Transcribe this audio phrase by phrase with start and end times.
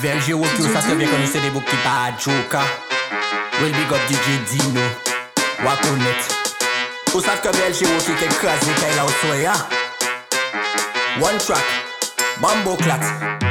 [0.00, 2.60] VLG Wokyo, ça se vient qu'on c'est des boucs pas à Joka.
[3.60, 4.80] Well big up DJ Dino,
[5.64, 6.20] Wakonet.
[7.12, 9.52] Vous savez que VLG Wokyo qui crase les là au soya.
[11.22, 11.62] One track,
[12.40, 12.98] Bambo Clat.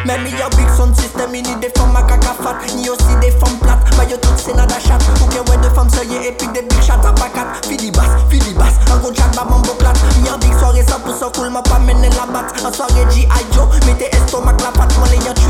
[0.06, 2.90] Même il y a big sound system, il ni des femmes à caca fat, ni
[2.90, 3.96] aussi des femmes plates.
[3.96, 5.00] Bah yo toutes c'est nada chat.
[5.24, 7.48] Ou bien ouais de femmes sérieux et puis des big chat à pacat.
[7.66, 9.94] Filibas, filibas, un gros chat bah mambo clat.
[10.22, 12.66] Mi en big soirée 100% cool, m'a pas mené la batte.
[12.66, 13.54] En soirée G.I.
[13.54, 15.43] Joe, mettez estomac la patte, moi les y'a.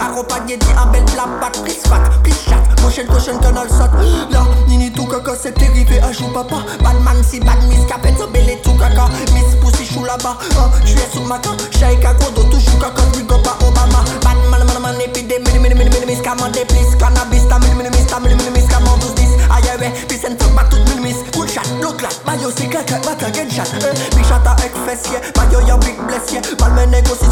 [0.00, 2.60] Accompagné dit un bel plat back, plus fat, plus chat.
[2.76, 3.92] Prochaine, prochaine canal saute.
[4.30, 6.56] Là, nini tout caca, c'est dérivé à jour papa.
[6.82, 9.08] Batman si bad miss, capette, belé tout caca.
[9.32, 11.56] Miss pussy chou là-bas, hein, tu es sous ma can.
[11.78, 14.04] Shaika kodo, toujours caca, big up à Obama.
[14.22, 16.96] Bad man, man, épidémie, mini, mini, mini, mini, commandez plus.
[16.98, 19.28] Cannabis, ta mini, mini, mini, ta mini, mini, mini, commande 12 10.
[19.50, 22.10] Aïe, ouais, peace and fuck, bat tout mini, mini, cool chat, look clat.
[22.26, 23.68] Mayo, c'est clac, bat gun chat.
[23.82, 26.40] Euh, big chat à egg fessier, mayo, y'a big blessier.
[26.60, 27.23] Mal me négocie,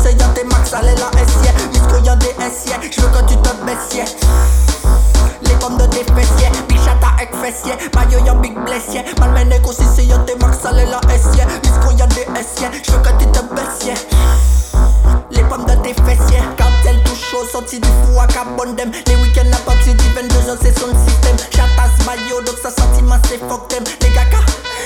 [18.64, 21.36] Les week-ends à partir du 22h c'est son système.
[21.50, 23.82] Chatas maillot donc ça sentiment c'est fuck them.
[24.00, 24.38] Les gaga,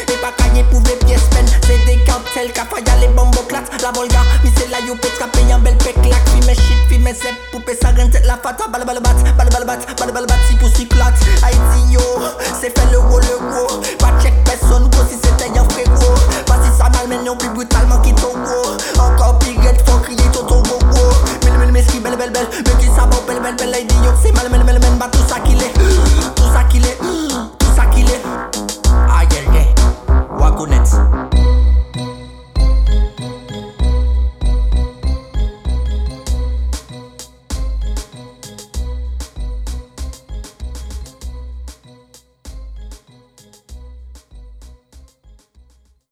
[0.09, 1.47] les bacagnes pouvaient pièces peine.
[1.61, 3.65] C'est des cartels, cafaya les bombes clats.
[3.83, 7.13] La volga, mais c'est la youpe, paye un bel péclac Fi mes shit, fi mes
[7.13, 8.67] zep, poupée ça rente la fata.
[8.73, 12.01] Balle balle bat, balle balle bat, balle balle bat Si pour si clat, Haïti yo
[12.59, 16.15] C'est fait le gros le gros Pas check personne, gros si c'était un frérot.
[16.47, 20.87] Pas si ça malmène, plus brutalement qui ton gros Encore pire, faut crier tonton gogo
[20.89, 21.16] Mille
[22.01, 24.33] mille mesquis belle belle belle Mais qui ça va belle belle belle Lady yo c'est
[24.33, 25.76] mal mal mal mal Bah tout ça qu'il est